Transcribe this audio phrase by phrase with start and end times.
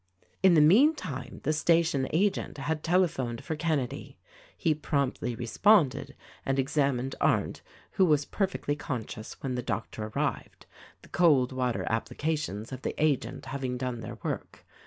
[0.41, 4.17] In the meantime the station agent had telephoned for Kenedy.
[4.57, 10.65] He promptly responded and examined Arndt, who was perfectly conscious when the doctor arrived,—
[11.03, 14.65] the cold water applications of the agent having done their work.